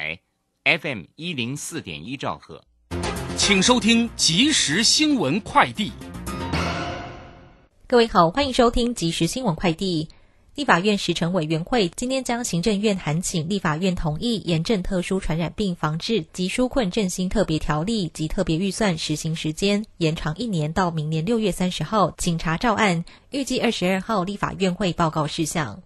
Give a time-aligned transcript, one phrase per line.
[0.00, 0.18] 台
[0.64, 2.64] ，FM 一零四点一兆赫，
[3.36, 5.92] 请收听即时新闻快递。
[7.86, 10.08] 各位好，欢迎收听即时新闻快递。
[10.54, 25.82] 立法院时程委员会今天将行政院函请立法院同意严正特殊传染病防治及纾困振兴特别条例及特别预算实行时间延长一年到明年六月三十号，警察照案，预计二十二号立法院会报告事项。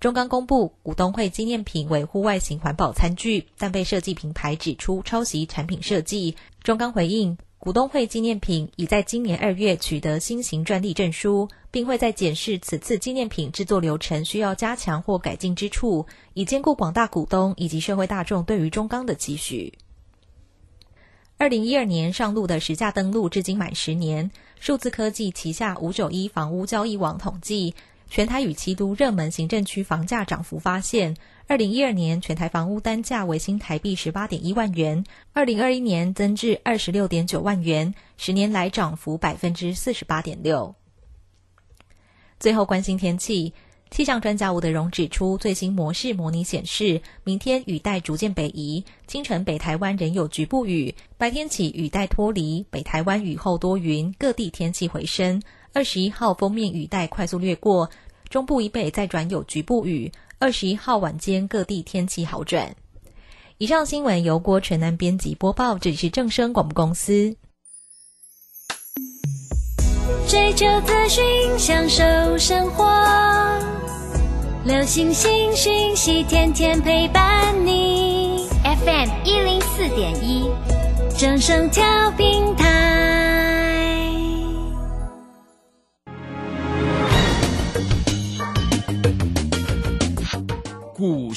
[0.00, 6.36] 中钢公布股东会纪念品为户外型环保餐具，但被设计品牌指出抄袭产品设计。
[6.62, 7.36] 中钢回应。
[7.56, 19.72] 股东会纪念品已在今年二月取得新型专利证书，并会在检视此次纪念品制作流程需要加强或改进之处，以兼顾广大股东以及社会大众对于中钢的期许。
[21.38, 24.30] 二零一二年上路的实价登录至今满十年，
[24.60, 27.74] 数字科技旗下五九一房屋交易网统计，
[28.08, 31.16] 全台与七都热门行政区房价涨幅发现。
[31.46, 35.04] 二零一二年全台房屋单价为新台币十八点一万元，
[35.34, 40.74] 二零二一年增至二十六点九万元，十年来涨幅百分之四十八点六。
[42.40, 43.52] 最后关心天气，
[43.90, 55.42] 气象专家吴德荣指出，最新模式模拟显示，明天雨带逐渐北移，清晨北台湾仍有局部雨，白天起雨带脱离，北台湾雨后多云，各地天气回升。
[55.74, 57.90] 二十一号封面雨带快速掠过，
[58.30, 60.12] 中部以北再转有局部雨。
[60.38, 62.76] 二十一号晚间各地天气好转。
[63.58, 67.36] 以上新闻由郭纯南编辑播报，这里是正声广播公司。
[70.28, 71.24] 追求资讯，
[71.58, 72.04] 享受
[72.38, 72.84] 生活，
[74.64, 78.48] 流星星讯息，天天陪伴你。
[78.62, 80.48] FM 一零四点一，
[81.18, 82.83] 正声调频台。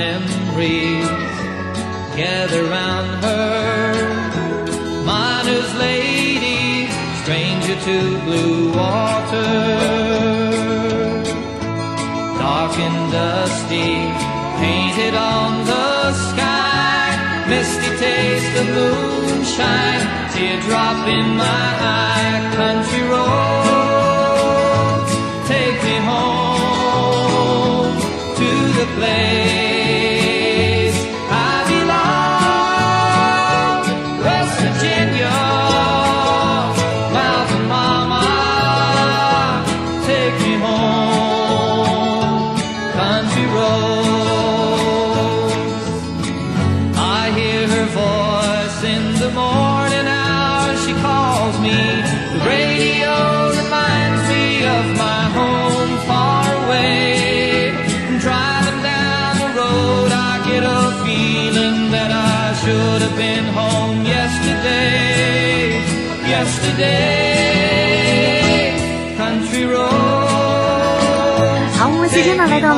[0.00, 1.08] Memories
[2.20, 3.92] gather round her.
[5.10, 6.62] Miner's lady,
[7.20, 9.52] stranger to blue water.
[12.42, 13.92] Dark and dusty,
[14.62, 15.90] painted on the
[16.28, 17.06] sky.
[17.52, 21.66] Misty taste of moonshine, teardrop in my
[21.98, 22.36] eye.
[22.60, 25.04] Country road,
[25.52, 27.94] take me home
[28.40, 29.49] to the place.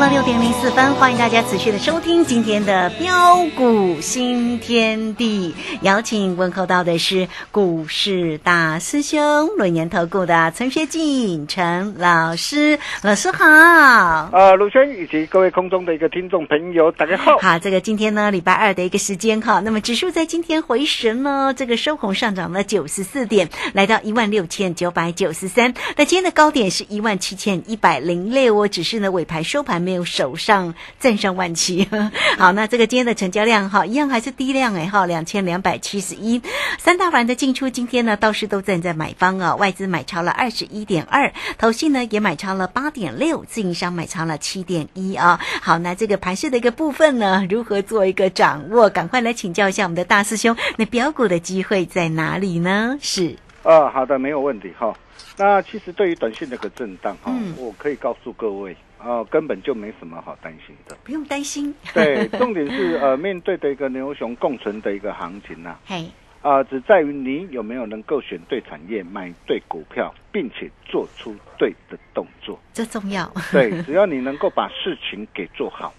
[0.02, 5.54] 了六点零四分，欢迎大家持续的收听今天的标股新天地。
[5.82, 13.46] 邀请问候到的是股市大师兄轮研投顾的陈学进陈老师，老师好。
[13.46, 17.38] 啊，鲁轩以及各位空中的一个听众朋友，大家好。
[17.38, 25.72] 好，这个今天呢礼拜二的一个时间哈，那么指数在今天回神呢，这个收红上涨了九十四点，来到一万六千九百九十三。
[25.96, 29.62] 那今天的高点是一万七千一百零六，我只是呢尾盘收。
[29.62, 31.88] 盘没有手上站上万七。
[32.38, 36.40] 好，那这个今天的成交量哈，一样还是低量哎哈，两千两百七十一。
[36.78, 45.38] 三大盘的进出今天呢倒是都站在买方啊，外资买超了二十一点二，投信呢也买超了八点六，自营商买超了七点一啊。
[45.60, 48.88] 好，那这个盘市的一个部分呢，如何做一个掌握？
[48.88, 52.98] 赶快来请教一下我们的大师兄，那标股的机会在哪里呢？
[53.00, 53.36] 是。
[53.62, 54.92] 啊，好的，没有问题哈。
[55.36, 60.96] 那其实对于短线这个震荡哈，嗯我可以告诉各位啊，根本就没什么好担心的。
[61.02, 61.74] 不用担心。
[61.92, 66.06] 对，重点是呃， 面对的一个牛熊共存的一个行情呐、嘿，
[66.40, 72.58] 啊，只在于你有没有能够选对产业、买对股票，并且做出对的动作。
[72.72, 73.30] 这重要。
[73.50, 75.92] 对，只要你能够把事情给做好，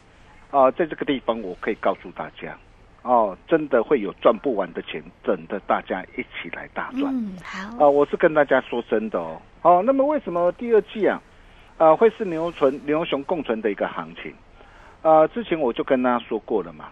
[0.52, 2.58] 啊，在这个地方我可以告诉大家，
[3.02, 7.14] 哦，真的会有赚不完的钱，等着大家一起来大赚。
[7.14, 7.86] 嗯，好。
[7.86, 9.42] 啊，我是跟大家说真的哦。
[9.62, 11.22] 好、那么为什么第二季啊，
[11.78, 14.34] 啊会是牛存牛熊共存的一个行情？
[15.02, 16.86] 啊，之前我就跟大家说过了嘛。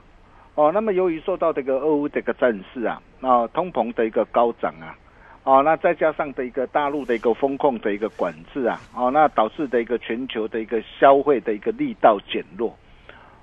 [0.55, 4.93] 哦，那么由于受到这个俄乌这个战事啊，啊通膨的一个高涨啊，
[5.43, 12.75] 哦，那再加上的一个大陆的一个风控的一个管制啊，哦，那导致的一个全球的一个消费的一个力道减弱。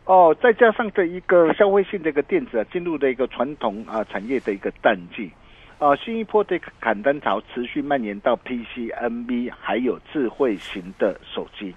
[0.05, 5.31] 哦，再加上这一个消费性的一个电子啊，进入的一个传统啊产业的一个淡季，
[5.79, 11.73] 啊，新一波的砍单潮持续蔓延到 PC、NB 还有智慧型的手机，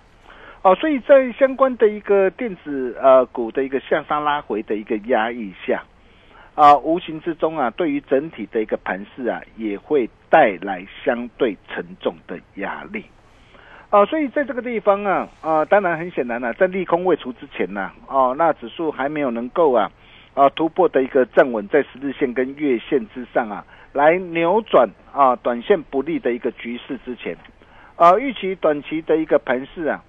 [0.64, 5.84] 哦，所以在相关的一个电子呃股的一个向上拉回的一个压抑下，
[6.56, 13.06] 啊，无形之中啊，对于整体的一个盘势啊，也会带来相对沉重的压力。
[13.92, 19.92] 啊，所以在这个地方啊，啊，当然很显然啊，在利空未除之前呢、哦，那指数还没有能够啊，
[20.34, 27.36] 啊突破的一个站稳在十日线跟月线之上啊，来扭转啊短线不利的一个局势之前，
[27.96, 30.04] 啊，预期短期的一个盘势啊，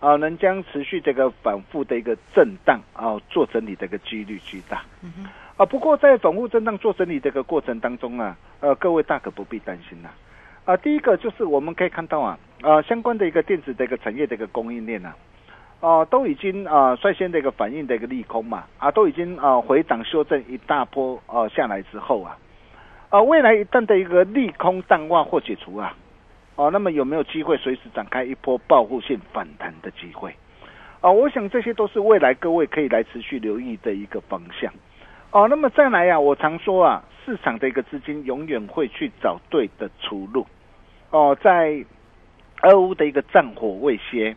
[0.00, 4.82] 啊，能将持续这个反复的一个震荡啊，做整理的一个几率巨大。
[5.56, 10.08] 啊，不过在反复震荡做整理的一个过程当中啊，呃，各位大可不必担心呐、
[10.64, 10.76] 啊。
[10.76, 15.14] 第一个就是我们可以看到啊，啊，相关的一个电子的一个产业的一个供应链啊，
[15.80, 22.36] 啊，都已经啊率先的一个反应的一个利空嘛，啊，都已经啊回档修正一大波啊下来之后啊，
[23.12, 25.94] 啊，未来一旦的一个利空淡化或解除啊，
[26.56, 30.34] 哦、那么有没有机会随时展开一波报复性反弹的机会？
[31.02, 34.72] 啊，我想这些都是未来各位可以来持续留意的一个方向。
[35.30, 40.46] 哦，那么再来呀、我常说啊，市场的一个资金永远会去找对的出路。
[41.10, 41.84] 哦，在
[42.62, 44.34] 俄乌的一个战火未歇，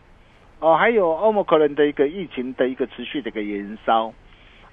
[0.60, 4.14] 哦，还有欧盟可能的一个疫情的一个持续的一个延烧，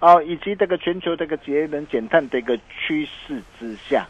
[0.03, 4.07] 哦，以及这个全球这个节能减碳的一个趋势之下，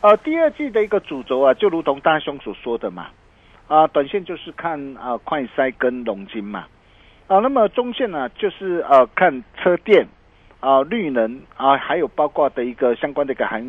[0.00, 3.08] 呃，第二季的一个主轴啊，就如同大兄所说的嘛，
[3.68, 6.66] 啊，短线就是看啊快筛跟龙金嘛，
[7.26, 10.08] 啊，那么中线呢、就是呃看车电。
[10.60, 13.62] 啊，绿能啊，还有包括的一个相关的一个含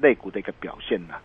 [0.00, 1.20] 类股的一个表现呐、啊，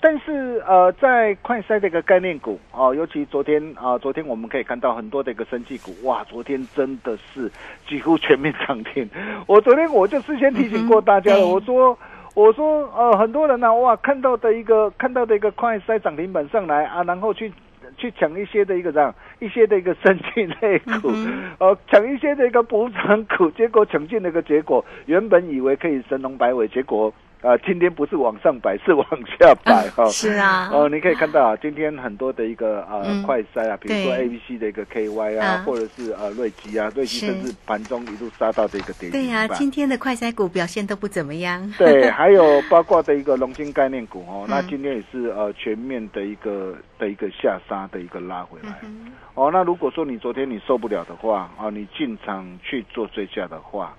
[0.00, 7.50] 但是呃，在快筛的一个概念股啊，尤其昨天啊，昨天我们可以看到很多的一个生技股，哇，昨天真的是
[7.88, 9.08] 几乎全面涨停。
[9.46, 11.98] 我昨天我就事先提醒过大家了，嗯我说。
[12.34, 17.52] 我说，呃，很多人呢、哇，看到的一个看到的一个快筛涨停板上来啊，然后去
[17.98, 21.10] 去抢一些的一个这样一些的一个生技类股，
[21.58, 27.12] 呃， 抢一些的一个补涨股，结果抢进了一个结果，原本以为可以神龙摆尾，结果
[27.42, 29.04] 呃，今天不是往上摆， 是往
[29.38, 33.22] 下摆哈、是啊，哦，你可以看到啊，今天很多的一个呃、嗯。
[33.24, 41.68] 快筛啊，比如说 A B C 的一个 K Y 啊，啊或者是呃瑞基啊，瑞基甚至盘中一路杀到这个跌对呀、今天的快筛股表现都不怎么样。
[41.78, 48.76] 对， 还有包括的一个龙金概念股哦，那嗯今天也是呃全面的一个的一个下杀的一个拉回来。
[48.82, 53.94] 嗯哦，那如果说你昨天你受不了的话，啊，你进场去做追加的话，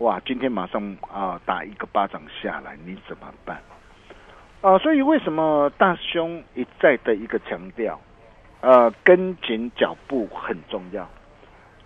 [0.00, 3.60] 哇，今天马上啊打一个巴掌下来，你怎么办？
[4.62, 8.00] 啊，所以为什么大兄一再的一个强调，
[8.62, 11.06] 呃，跟紧脚步很重要，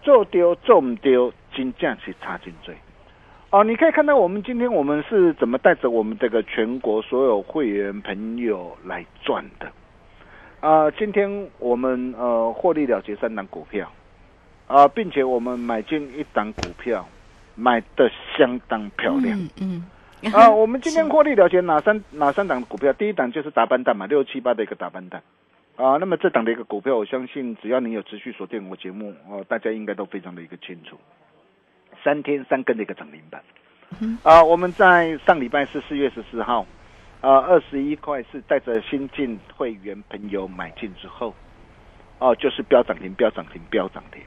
[0.01, 2.77] 做丢做唔丢，金价是差劲最。
[3.51, 9.73] 哦，你可以看到我们今天我们是怎么带着我们这个全国所有会员朋友来赚的。
[10.61, 13.91] 啊、今天我们呃获利了结三档股票，
[14.69, 17.07] 啊、并且我们买进一档股票，
[17.55, 19.39] 买的相当漂亮。
[19.61, 19.85] 嗯
[20.23, 22.93] 嗯，啊， 我们今天获利了结哪三哪三档股票？
[22.95, 25.23] 第一档就是打班蛋嘛，六七八的一个打班蛋。
[25.77, 30.97] 啊，那么这档的一个股票，我相信只要你有持续锁定我节目，哦、大家应该都非常的一个清楚。
[32.05, 33.43] 三天三根的一个涨停板。
[34.23, 36.67] 啊，我们在上礼拜是四月十四号，
[37.21, 41.35] 啊，二十一块是带着新进会员朋友买进之后，
[42.19, 44.23] 哦、就是飙涨停、飙涨停、飙涨停。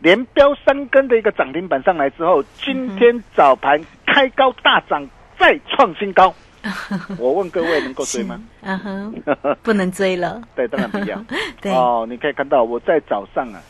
[0.00, 6.34] 连标三根的一个涨停板上来之后，今天早盘开高大涨，再创新高。
[7.18, 8.40] 我问各位，能够追吗？
[8.62, 9.22] 嗯哼，
[9.62, 10.42] 不能追了。
[10.56, 11.24] 对，当然不要。
[11.60, 13.60] 对，哦，你可以看到我在早上啊，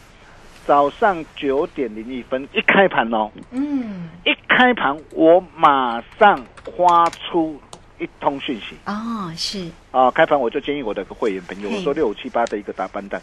[0.67, 7.61] 早上九点零一分一开盘哦，嗯，一开盘我马上发出
[7.99, 8.77] 一通讯息。
[8.87, 13.21] 哦，是，啊，开盘我就建议我的会员朋友，嘿我说六五七八的一个大班蛋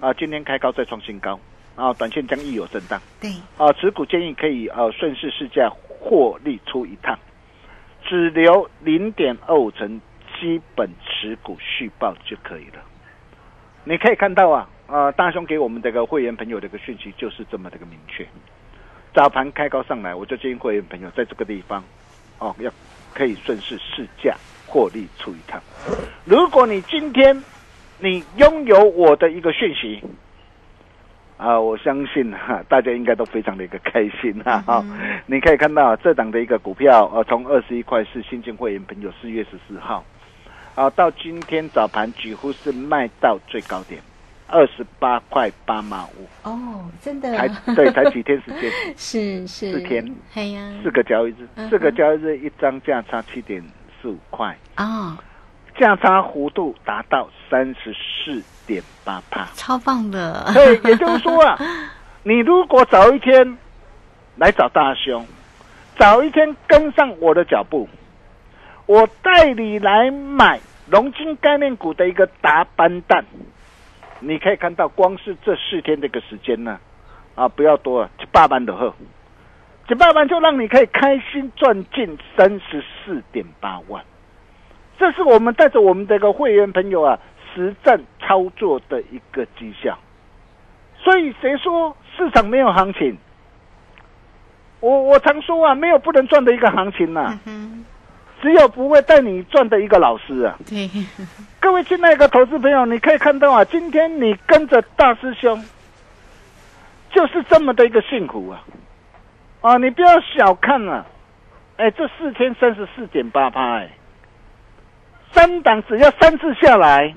[0.00, 1.38] 啊，今天开高再创新高
[1.76, 7.18] 啊，短线将亦有震荡对，啊，持股建议可以呃顺势试价获利出一趟，
[8.04, 10.00] 只留零点二五成
[10.40, 12.82] 基本持股续报就可以了。
[13.84, 18.26] 你可以看到啊，呃，大兄给我们这个会员朋友的一个讯息就是这么的一个明确。
[19.12, 21.82] 早盘开高上来，我就建议会员朋友在这个地方，
[22.38, 22.70] 哦，要
[23.12, 25.60] 可以顺势试价获利出一趟。
[26.24, 27.42] 如果你今天
[27.98, 30.02] 你拥有我的一个讯息，
[31.36, 34.84] 啊，我相信哈、大家应该都非常的一个开心哈、哈、
[35.26, 40.04] 你可以看到这档的一个股票，呃，从二十一块是新进会员朋友四月十四号，
[40.76, 44.00] 啊，到今天早盘几乎是卖到最高点，
[44.46, 49.72] 二十八块八毛五，哦，真的，才对，才几天时间， 是是。
[49.72, 50.06] 四天，
[50.84, 53.60] 四个交易日嗯，四个交易日一张价差七点
[54.00, 55.16] 四五块，哦，
[55.78, 59.48] 价差幅度达到三十四点八帕。
[59.54, 61.58] 超棒的，对，也就是说啊，
[62.22, 63.58] 你如果早一天
[64.36, 65.26] 来找大兄，
[65.98, 67.88] 早一天跟上我的脚步，
[68.86, 73.24] 我带你来买龙金概念股的一个达班蛋，
[74.20, 76.78] 你可以看到，光是这四天的一个时间呢，
[77.34, 78.94] 啊，不要多了，一百万的后，
[79.88, 84.02] 一百万就让你可以开心赚进三十四点八万。
[84.98, 87.18] 这是我们带着我们的一个会员朋友啊，
[87.54, 89.98] 实战操作的一个绩效。
[90.96, 93.16] 所以谁说市场没有行情？
[94.80, 97.84] 我我常说啊，没有不能赚的一个行情呐、嗯
[98.42, 100.58] 只有不会带你赚的一个老师啊。
[100.68, 100.90] 对，
[101.58, 105.64] 各位亲爱的投资朋友，你可以看到啊，今天你跟着大师兄，
[107.10, 108.62] 就是这么的一个幸福啊！
[109.62, 111.06] 啊，你不要小看啊，
[111.78, 113.88] 哎，这四千三十四点八趴，哎，
[115.34, 117.12] 三档只要三次下来，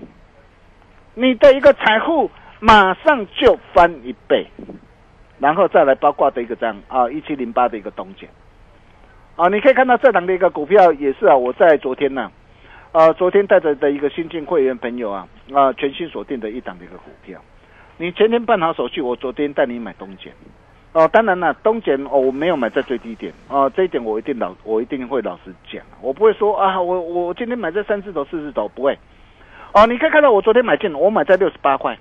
[1.14, 4.48] 你的一个财富马上就翻一倍，
[5.40, 8.28] 然后再来包括的一个这样啊，一七零八的一个东简，
[9.36, 12.32] 啊，你可以看到这档的一个股票也是啊，我在昨天呢、
[12.92, 17.40] 呃，昨天带着的一个新进会员朋友啊，啊、全新锁定的一档的一个股票，
[17.98, 20.34] 你前天办好手续，我昨天带你买东简，
[20.98, 28.98] 哦、当然了，东简哦，我没有买在最低点，哦、这一点我一定老，我一定会老实讲，我不会说啊，我我今天买在三字头、四字头，不会，
[29.74, 31.96] 哦、你可以看到我昨天买进，我买在六十八块，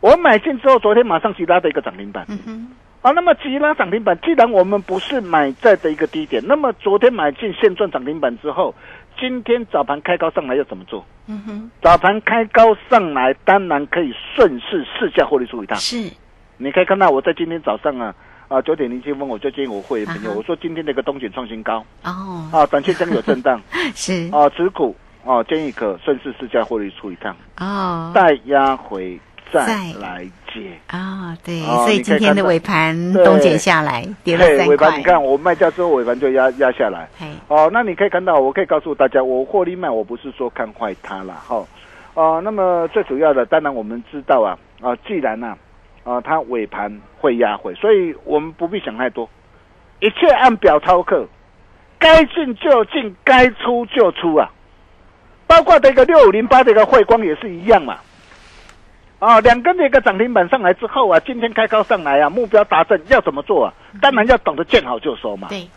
[0.00, 2.68] 我买进之后，昨天马上急拉的一个涨停板，嗯哼，
[3.02, 8.74] 啊，那么急拉涨停板，既然我们不是买在的一个低点，那么昨天买进现赚涨停板之后，
[9.16, 11.04] 今天早盘开高上来要怎么做？
[11.28, 15.78] 嗯哼，早盘开高上来，当然可以顺势试价获利出一趟。
[15.78, 16.10] 是，
[16.56, 18.14] 你可以看到我在今天早上啊
[18.48, 21.84] 啊九点零七分，我就建议我会员朋友，我说今天的一个东锦创新高。
[22.04, 23.60] 哦，啊，短线将有震荡。
[23.94, 24.94] 是，啊，持股
[25.24, 29.18] 啊建议可顺势试价获利出一趟，哦，再压回
[29.52, 30.70] 再再来接。
[30.86, 33.24] 啊，对，哦所以今天的尾盘对。
[33.24, 37.08] 东减下来，跌了嘿三块，尾盘你看我卖掉之后，尾盘就压压下来。
[37.18, 41.64] 嘿，哦，那你可以看到，我可以告诉大家，我获利卖，我不是说看坏它了，哈、
[42.14, 45.58] 哦，那么最主要的，当然我们知道啊，啊，既然呢、啊，
[46.24, 49.28] 它尾盘会压回，所以我们不必想太多，
[50.00, 51.26] 一切按表操课，
[51.98, 54.50] 该进就进，该出就出啊，
[55.46, 57.98] 包括这个六五零八这个汇光也是一样嘛。
[59.20, 63.72] 啊，两根的一个涨停板上来之后啊，今天开高上来啊，目标达成要怎么做啊？
[64.00, 65.46] 当然要懂得见好就收嘛。
[65.48, 65.68] 对，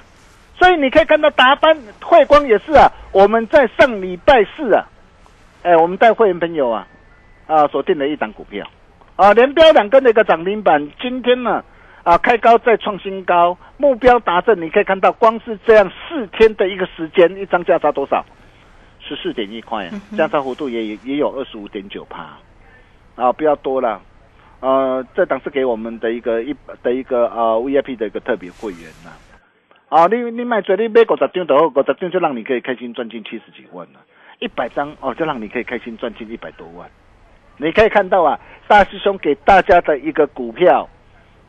[0.57, 4.83] 所以你可以看到达班汇光也是啊，我们在上礼拜四啊，
[5.61, 6.87] 哎，我们带会员朋友啊，
[7.45, 8.65] 啊锁定了一档股票，
[9.15, 11.63] 啊连标两根的一个涨停板，今天呢
[12.03, 18.25] 啊开高再创新高，目标达成，你可以看到光是这样四天的一个时间，一张价差多少？
[18.99, 22.37] 十四点一块啊，价差幅度也也也有二十五点九趴，
[23.15, 24.01] 啊不要多了。
[24.59, 29.11] 呃，这档是给我们的一个一的一个呃 VIP 的一个特别会员呐、
[29.89, 33.99] 啊，你你买最你买五十张就好，五十张就让你可以开心赚进七十几万了，
[34.39, 36.89] 一百张哦就让你可以开心赚进一百多万。
[37.57, 40.87] 你可以看到啊，大师兄给大家的一个股票，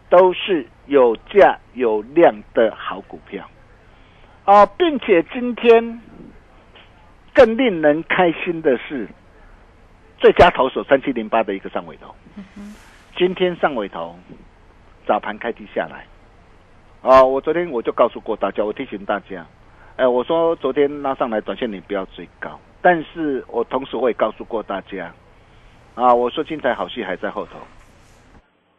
[0.08, 3.48] 都是有价有量的好股票，
[4.44, 6.00] 啊、并且今天
[7.34, 9.08] 更令人开心的是，
[10.18, 12.14] 最佳投手三七零八的一个上尾头，
[13.16, 14.16] 今天上尾头
[15.06, 16.04] 早盘开低下来。
[17.02, 19.46] 啊，我昨天我就告诉过大家，我提醒大家，
[19.96, 25.12] 哎，我说昨天拉上来短线你不要追高，但是我同时我也告诉过大家，
[25.96, 27.58] 啊，我说精彩好戏还在后头，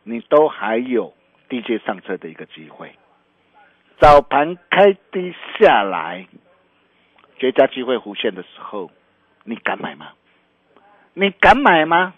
[0.03, 1.15] 你都还有
[1.50, 2.93] 低阶上车的一个机会。
[4.00, 6.27] 早盘开低下来，
[7.39, 8.91] 绝佳机会弧线的时候，
[9.43, 10.09] 你敢买吗？
[11.15, 12.13] 你敢买吗？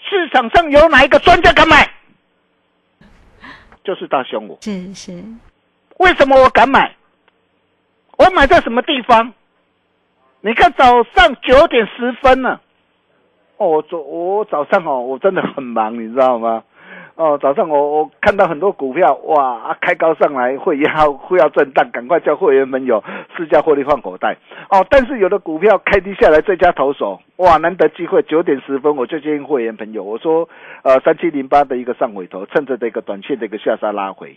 [0.00, 1.88] 市场上有哪一个专家敢买？
[3.84, 4.58] 就是大兄我。
[4.60, 5.24] 是是，
[5.98, 6.96] 为什么我敢买？
[8.18, 9.32] 我买在什么地方？
[10.40, 12.60] 你看早上九点十分呢、
[13.56, 16.64] 哦，我早我早上哦，我真的很忙，你知道吗？
[17.16, 23.02] 哦，早上我我看到很多股票，哇，啊开高上来会要会要震荡，赶快叫会员朋友
[23.36, 24.36] 试驾获利放口袋。
[24.68, 30.48] 哦，但是有的股票开低下来，最佳投手，哇，难得机会，九点十分我就建议会员朋友，我说，
[30.82, 34.36] 呃，三七零八的一个上尾头，趁着这个短线的一个下杀拉回。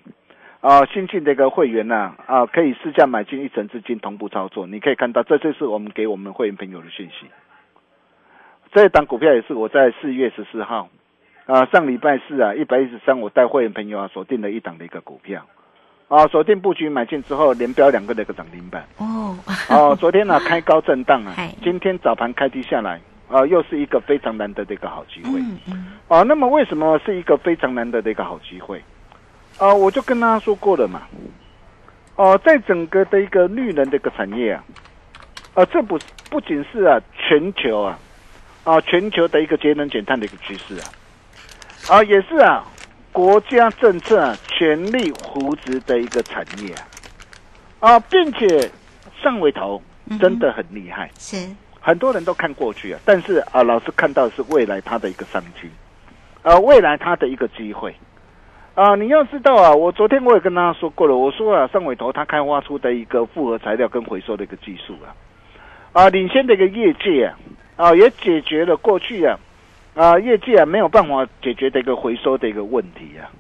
[0.62, 4.68] 啊，新进的一个会员呐、啊，可以试驾买进一成资金同步操作。
[4.68, 7.28] 你可以看到，这就是我们给我们会员朋友的讯息。
[8.78, 10.88] 这一档股票也是我在四月十四号，
[11.48, 15.44] 啊，上礼拜四啊，一百一十三，我带会员朋友啊锁定了一档的一个股票，
[16.10, 18.86] 啊，锁定布局买进之后，连标两个的一个涨停板。
[19.00, 19.36] 哦，
[19.72, 25.40] 哦，昨天呢、开高震荡啊， 今天早盘开低下来，啊，又是一个非常难得的一个好机会。
[25.40, 28.80] 嗯嗯，哦，那么为什么是一个非常难得的一个好机会？
[29.58, 31.02] 啊，我就跟大家说过了嘛。
[32.16, 34.64] 哦，在整个的一个绿能的一个产业啊，
[35.56, 35.98] 啊，这不
[36.30, 37.98] 不仅是啊全球啊，
[38.68, 40.84] 啊全球的一个节能减碳的一个趋势啊，
[41.88, 42.66] 啊也是啊
[43.14, 46.76] 国家政策啊全力扶植的一个产业
[47.80, 48.70] 啊，啊，并且
[49.24, 49.82] 上尾头
[50.20, 51.10] 真的很厉害。
[51.18, 51.38] 是。
[51.80, 55.70] 很多人都看过去啊，但是啊，老师看到的是未来它的一个商机，
[56.42, 57.96] 啊，未来它的一个机会。
[58.76, 58.96] 啊。
[58.96, 65.16] 你要知道啊，我昨天我也跟大家说过了，我说啊，上尾头它开发出的一个复合材料跟回收的一个技术啊，
[65.94, 67.40] 啊，领先的一个业界啊，
[67.78, 69.40] 啊，也解决了过去啊，
[69.96, 73.32] 啊，业界啊没有办法解决的一个回收的一个问题啊，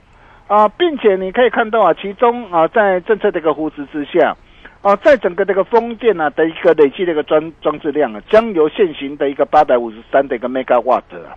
[0.48, 4.38] 啊，并且你可以看到啊，其中啊，在政策的一个扶持之下。
[4.84, 11.36] 啊，在整个这个风电啊的一个累计的一个装装置量啊，将由现行的一个八百五十三的一个 megawatt 啊，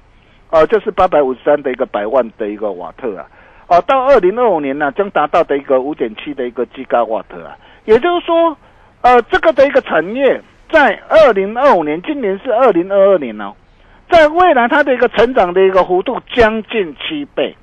[0.51, 3.27] 啊，就是八百五十三的一个百万的一个瓦特啊，
[3.67, 8.57] 啊，到二零二五年呢、将达到的一个五点七的一个 gigawatt 啊，也就是说，
[9.01, 10.41] 呃，这个的一个产业
[10.73, 13.55] 在二零二五年，今年是二零二二年哦，
[14.11, 17.57] 在未来它的一个成长的一个幅度将近七倍，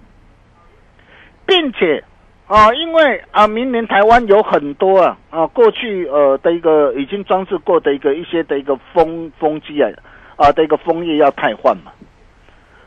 [1.45, 2.03] 并且。
[2.47, 9.89] 啊，因为啊，明年台湾有很多啊啊，过去呃的一个已经装置过的一个一些的一个风风机啊
[10.37, 11.91] 啊的一个枫叶要汰换嘛，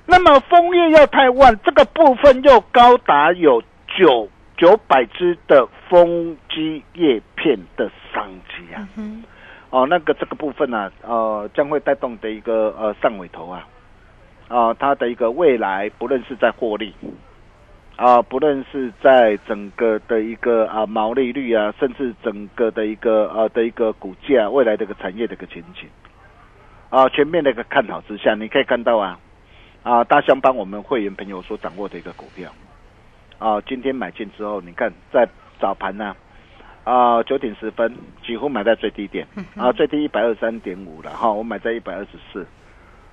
[0.07, 3.63] 那么枫叶要汰换这个部分又高达有
[3.99, 8.89] 九九百只的风机叶片的商机啊，
[9.71, 13.67] 哦，那个这个部分呢、呃，将会带动的一个呃上尾头啊，
[14.49, 16.95] 啊、它的一个未来不论是在获利。
[17.97, 25.87] 啊，不论是在整个的一个啊毛利率啊，甚至整个的一个呃的一个股价，未来的一个产业的一个前景，
[26.89, 29.19] 啊，全面的一个看好之下，你可以看到啊，
[29.83, 32.51] 啊，大象帮我们会员朋友所掌握的一个股票，
[33.39, 35.29] 啊，今天买进之后，你看在
[35.61, 36.17] 早盘呢、啊，
[37.27, 37.95] 九点十分
[38.27, 42.47] 几乎买在最低点，啊，最低一百二十三点五了哈，我买在一百二十四。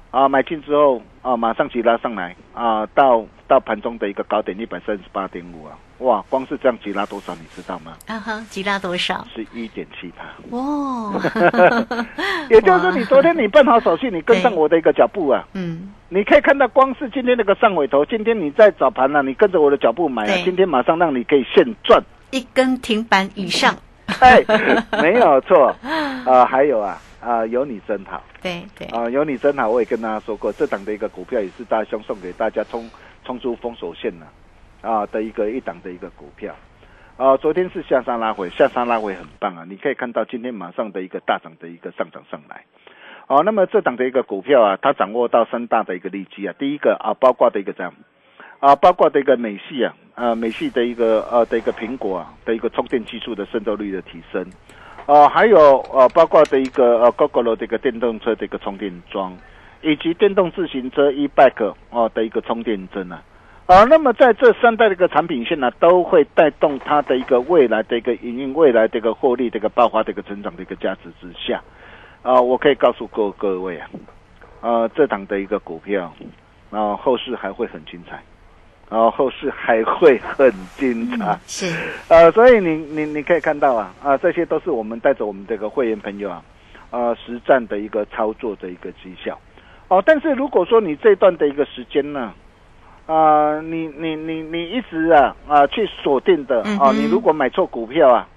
[0.09, 7.97] 啊，买进之后啊，马上急拉上来啊，到到盘中的一个高点一百三十八点五啊，哇，光是这样急拉多少，你知道吗？
[8.07, 9.27] 啊哈，急拉多少？
[9.35, 10.23] 是一点七八。
[10.49, 11.13] 哦，
[12.49, 22.01] 也就是说，你昨天你办好手续，你跟上我的一个脚步啊，嗯，你可以看到，光是今天那个上尾头，今天你在早盘啊、你跟着我的脚步买啊，今天马上让你可以现赚。
[22.31, 23.75] 一根停板以上，
[24.19, 24.43] 哎，
[25.01, 25.75] 没有错，
[26.25, 28.23] 啊，还有啊，啊，有你真好。
[28.41, 32.89] 对对，啊，有你真好，我也跟大家说过，这档的一个股票也是大兄送给大家冲
[33.25, 34.27] 冲出封锁线了
[34.81, 36.55] 啊的一个一档的一个股票。
[37.17, 39.65] 啊，昨天是下杀拉回，下杀拉回很棒啊！
[39.67, 42.63] 你可以看到今天马上的一个大涨的一个上涨上来。
[43.25, 47.91] 哦、那么这档的一个股票啊，它掌握到三大的一个利基啊，第一个啊，包括的一个这样
[48.59, 54.45] 啊，包括的一个美系啊，呃，美系的一个呃的一个苹果啊的一个充电技术的渗透率的提升，
[55.05, 59.37] 呃，还有呃，包括的一个呃 GoGo 的一个电动车的一个充电桩，
[59.81, 63.21] 以及电动自行车 e-bike 哦、的一个充电针啊。
[63.67, 71.61] 啊，那么在这三代的一个产品线呢，都会带动它的一个未来的一个营运、未来的一个获利的一个爆发的一个成长的一个价值之下，
[72.21, 73.89] 啊，我可以告诉各各位啊，
[74.61, 76.13] 呃，这档的一个股票，
[76.71, 78.23] 啊，后市还会很精彩，
[78.89, 81.25] 哦，后市还会很精彩。
[81.33, 81.65] 嗯，是，
[82.07, 86.41] 呃，所以你你你可以看到啊啊，这些都是我们带着我们这个会员朋友啊，
[86.91, 89.37] 呃，实战的一个操作的一个绩效。
[89.89, 92.33] 哦，但是如果说你这段的一个时间呢，
[93.07, 98.27] 啊、你你你你一直啊啊去锁定的啊，嗯你如果买错股票啊，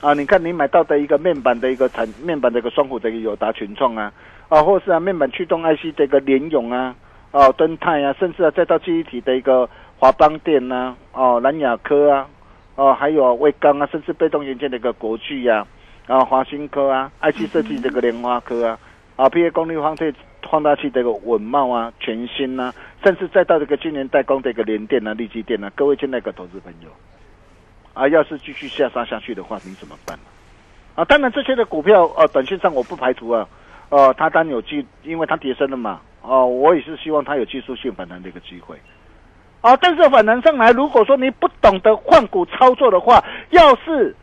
[0.00, 4.12] 啊，你看你买到的一个面板的一个产面板的一个双虎的一个友达群创啊，
[4.48, 6.94] 啊，或是啊面板驱动 IC 的一个联咏啊，
[7.30, 9.66] 哦、敦泰啊，甚至啊再到记忆体的一个
[10.02, 12.28] 华邦电呐、哦南亚科啊，
[12.74, 15.64] 哦还有威刚啊，甚至被动元件的一个国巨啊，
[16.08, 18.76] 啊华新科啊，IC 设计这个莲花科啊，
[19.14, 20.12] 啊 PA 功率放电
[20.50, 26.88] 放大器的一个稳茂啊，全新呐、甚至再到这个今年代工的一个联电啊、力积电啊，各位亲爱的投资朋友，
[27.94, 30.24] 啊，要是继续下杀下去的话，你怎么办呢？
[30.96, 33.46] 啊，当然这些的股票，呃，短线上我不排除啊，
[33.90, 38.76] 呃，它当然有技，因为它跌升了嘛，哦、我也是希望它有技术性反弹的一个机会。
[39.62, 44.14] 啊，但是反弹上来，如果说你不懂得换股操作的话，要是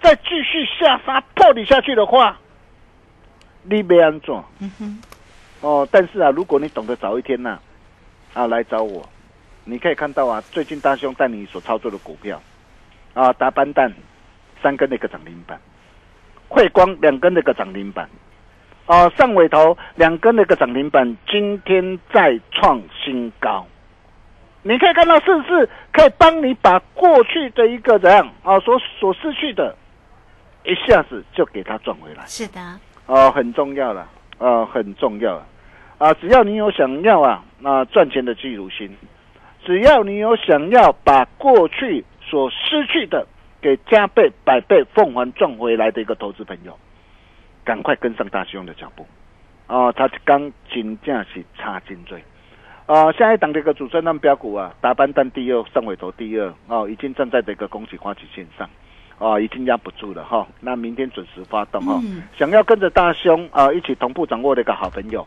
[0.00, 2.38] 再继续下杀破底下去的话，
[3.64, 4.44] 你没安做。
[4.60, 5.02] 嗯哼，
[5.60, 7.58] 哦，但是啊，如果你懂得早一天呐、
[8.34, 9.04] 啊，来找我，
[9.64, 12.40] 你可以看到啊，最近大兄带你所操作的股票，
[13.14, 13.92] 啊，达班蛋
[14.62, 15.60] 三根的一个涨停板，
[16.48, 18.08] 汇光两根的一个涨停板，
[18.86, 23.66] 啊，上尾头两根的一个涨停板，今天再创新高。
[24.66, 29.76] 你可以看到是不是可以帮你把过去的一个怎样啊所所失去的，
[30.64, 32.24] 一下子就给它赚回来。
[32.26, 32.60] 是的，
[33.04, 35.46] 哦，很重要了，呃，很重要了，
[35.98, 38.90] 啊，只要你有想要啊，那、赚钱的记录心，
[39.66, 43.26] 只要你有想要把过去所失去的
[43.60, 46.74] 给加倍、百倍、奉还赚回来的一个投资朋友，
[47.64, 49.06] 赶快跟上大师兄的脚步，
[49.66, 52.24] 哦，他刚金价是差劲最。
[52.86, 58.68] 啊、下一档的一个主升浪标股啊，达班蛋第二，上尾头第二哦，已经站在这个恭喜花旗线上，
[59.18, 65.26] 哦，已经压不住了哈、那明天准时发动哈、嗯想要跟着大兄啊、一起同步掌握的一个好朋友。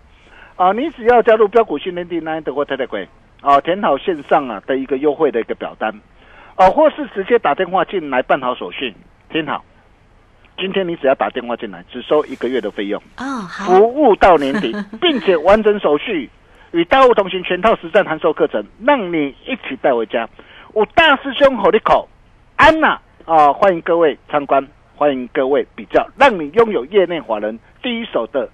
[0.56, 3.08] 啊、你只要加入标股训练地 Nine 的或特特鬼
[3.41, 6.00] 啊，填好线上啊的一个优惠的一个表单。
[6.56, 8.93] 啊、或是直接打电话进来办好手续，
[9.30, 9.63] 听好。
[10.58, 16.28] 今天你只要打电话进来，只收一个月的费用，哦，好服，务到年底， 并且完整手续，
[16.78, 20.30] 与大物同行全套实战函授课程，让你一起带回家。
[20.74, 22.08] 我大师兄吼你口，
[22.56, 24.63] 安娜啊，欢迎各位参观，
[24.96, 28.48] 欢迎各位比较，让你拥有业内华人第一手的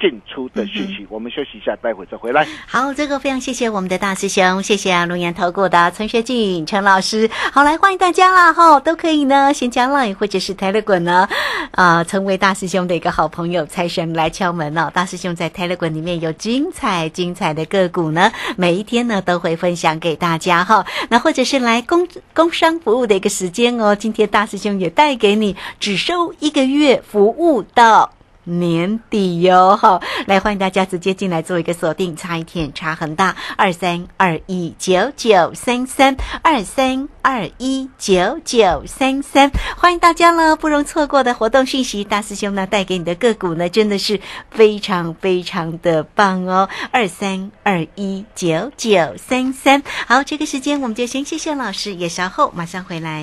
[0.00, 1.06] 进出的讯息。
[1.10, 2.46] 我们休息一下，待会再回来。
[2.66, 7.28] 好，这个非常谢谢我们的大师兄，谢谢啊，龙岩投顾的陈学静陈老师。
[7.52, 11.28] 好，来欢迎大家啦，哈，都可以呢，先加 line 或者是 Telegram 呢，
[11.72, 13.66] 啊、成为大师兄的一个好朋友。
[13.66, 20.86] 财神来敲门哦，大师兄在 Telegram 里面有精彩精彩的个股呢，每一天呢都会分享给大家哈。
[21.08, 28.12] 那或者是来工工商服务的一个时间哦，今天大师兄也带给你只收一个月服务到。
[28.48, 44.18] 年底哟，好，来欢迎大家直接进来做一个锁定，差一天差很大，二三二一九九三三二三二一九九三三，欢迎大家了，不容错过的活动讯息，大师兄呢带给你的个股呢真的是
[44.50, 53.22] 非常非常的棒哦，二三二一九九三三，好，这个时间我们就先谢谢老师，也稍后马上回来。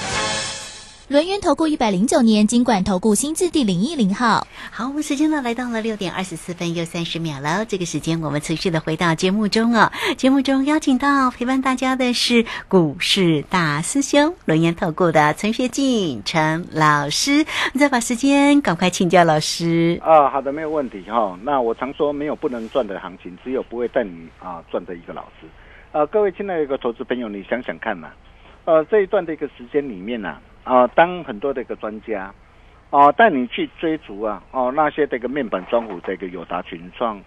[1.11, 4.47] 轮源投顾一百零九年金管投顾新字第零一零号。
[4.71, 7.65] 好，我们时间呢来到了六点二十四分又三十秒了。
[7.65, 9.91] 这个时间我们持续的回到节目中哦。
[10.15, 17.45] 节目中邀请到陪伴大家的是股市大师兄轮源投顾的陈学进陈老师。
[17.77, 19.99] 再把时间赶快请教老师。
[20.01, 25.47] 啊，好的，没有问题哈、那我常说没有不能赚的行情，只有不会带你啊赚的一个老师。
[25.91, 28.07] 呃，各位亲爱的一个投资朋友，你想想看呐、
[28.63, 32.33] 呃，这一段的一个时间里面呢、啊，啊当很多的一个专家，
[32.89, 37.21] 哦、带你去追逐啊，哦，那些这个面板装户的一个友达群创，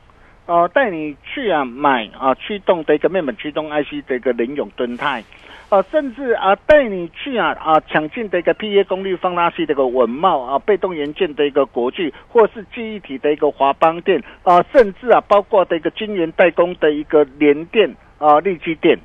[0.47, 5.25] 哦、带你去啊买啊驱动的一个面板驱动 IC 的一个联永敦泰，
[5.71, 18.99] 啊，甚至啊带你去啊啊抢进的一个 PA 功率放大器的一个文茂啊，被动元件的一个国巨，或是记忆体的一个华邦电啊，甚至啊包括的一个晶圆代工的一个联电啊、力基电。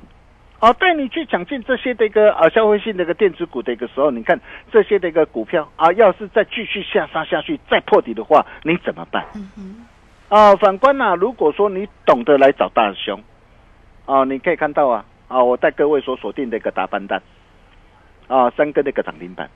[0.60, 4.38] 哦，带你去抢进这些的一个啊消费性的一个电子股的一个时候，你看
[4.70, 9.24] 这些的一个股票啊，要是再继续下杀下去，再破底的话，你怎么办？
[10.28, 13.18] 啊，反观呐、如果说你懂得来找大兄，
[14.04, 17.22] 啊，你可以看到啊，啊，我带各位所锁定的一个大班蛋，
[18.28, 19.48] 啊，三根的一个涨停板，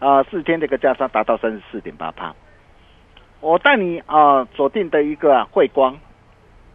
[0.00, 2.34] 啊，四天的一个价差达到三十四点八帕，
[3.40, 5.96] 我带你啊锁定的一个啊汇光，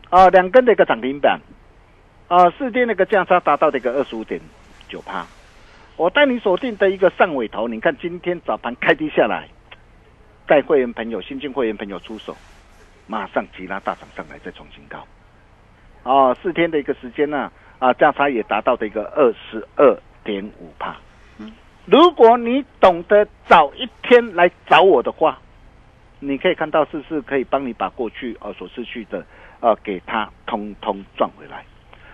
[0.10, 1.42] 啊，两根的一个涨停板。
[2.32, 4.40] 啊，四天那个价差达到这个二十五点
[4.88, 5.28] 九趴，
[5.98, 9.50] 我带你锁定的一个上尾头，你看今天早盘开低下来，
[10.48, 12.34] 带会员朋友、新进会员朋友出手，
[13.06, 15.06] 马上急拉大涨上来，再创新高。
[16.04, 20.96] 哦，四天的一个时间呢、啊，价差也达到的一个二十二点五帕。
[21.84, 25.38] 如果你懂得早一天来找我的话，
[26.22, 29.26] 你可以看到是不是可以帮你把过去呃所失去的
[29.60, 31.66] 呃给它通通赚回来。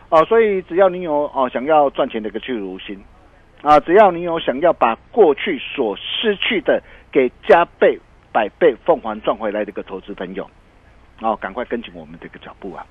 [0.10, 3.04] 哦，所以只要你有哦想要赚钱的一个去如心，
[3.62, 8.00] 啊，只要你有想要把过去所失去的给加倍、
[8.32, 10.50] 百倍、凤凰赚回来的一个投资朋友，
[11.22, 12.86] 哦，赶快跟紧我们这个脚步啊！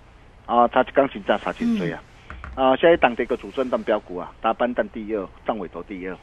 [0.45, 2.03] 啊，他钢琴加查紧追啊！
[2.55, 6.17] 啊，下一档的一个主升档标股啊，大班蛋第二，上尾头第二，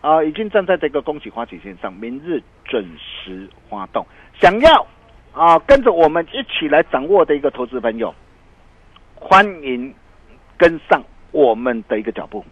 [0.00, 4.04] 啊，已经站在这个恭喜花旗线上，明日准时发动。
[4.40, 4.86] 想要
[5.32, 8.14] 啊跟着我们一起来掌握的一个投资朋友，
[9.14, 9.94] 欢迎
[10.62, 12.44] 跟上我们的一个脚步，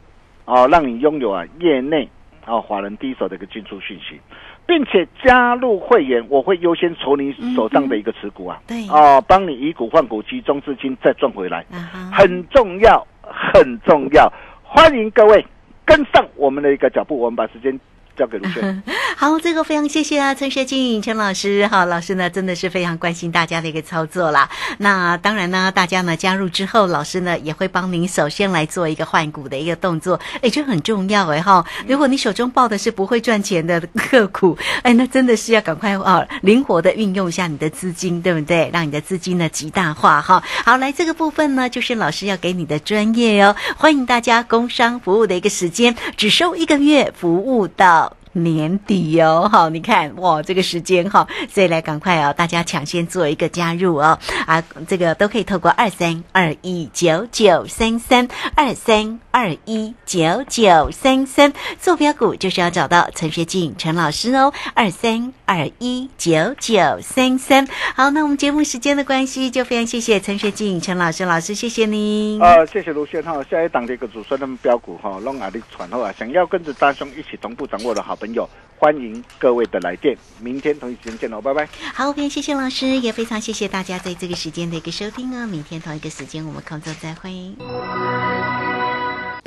[0.44, 2.08] 啊，让你拥有啊业内
[2.44, 4.20] 啊华人第一手的一个进出讯息，
[4.66, 14.28] 并且加入会员，我会优先筹你手上的一个持股啊，对啊，帮你以股换股，集中资金再赚回来，啊，很重要，很重要，
[14.64, 15.46] 欢迎各位
[15.84, 17.78] 跟上我们的一个脚步，我们把时间
[18.16, 18.82] 交给卢轩。
[19.16, 21.66] 好，这个非常谢谢啊，陈学静陈老师。
[21.66, 24.48] 哈，老师呢真的是非常关心大家的一个操作啦。
[24.78, 30.18] 那当然呢，大家呢加入之后，老师呢也会帮您首先来做一个换股的一个动作。
[30.40, 31.64] 哎，这很重要哎哈。
[31.86, 38.70] 如果你手中抱的是不会赚钱的个股，哎，那真的是要赶快啊，灵活的运用一下你的资金，对不对？
[38.72, 40.42] 让你的资金呢极大化哈。
[40.64, 43.54] 好，来这个部分呢，就是老师要给你的专业哦。
[43.76, 48.16] 欢迎大家工商服务的一个时间，只收一个月，服务到。
[48.32, 67.66] 年底哦，好，你看哇，这个时间哈，所以来赶快哦，大家抢先做一个加入哦，啊，这个都可以透过二三二一九九三三二三二一九九三三坐标股，就是要找到陈学静陈老师哦，二三二一九九三三。
[67.96, 72.40] 好，那我们节目时间的关系，就非常谢谢陈学静陈老师老师，谢谢您。
[72.40, 81.68] 呃，谢谢卢轩哈，下一档的一个主升的标股哈，弄阿力传后啊，想要跟着大兄一起同步掌握的好朋友，欢迎各位的来电，明天同一时间见喽，拜拜。
[81.92, 85.48] 好，非常谢谢老师，也非常谢谢大家在这个时间的一个收听哦。
[85.48, 87.56] 明天同一个时间我们空中再会。